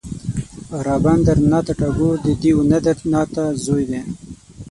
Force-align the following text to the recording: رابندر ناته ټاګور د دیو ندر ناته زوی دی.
رابندر 0.87 1.37
ناته 1.51 1.73
ټاګور 1.79 2.15
د 2.25 2.27
دیو 2.41 2.59
ندر 2.71 2.97
ناته 3.11 3.43
زوی 3.63 3.83
دی. 3.91 4.01